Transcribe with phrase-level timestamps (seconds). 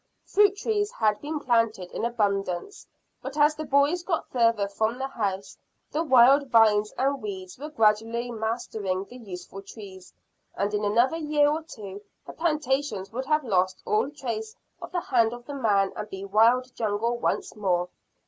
[0.25, 2.87] Fruit trees had been planted in abundance,
[3.21, 5.55] but as the boys got farther from the house
[5.91, 10.11] the wild vines and weeds were gradually mastering the useful trees,
[10.55, 15.01] and in another year or two the plantations would have lost all trace of the
[15.01, 17.87] hand of man and be wild jungle once more.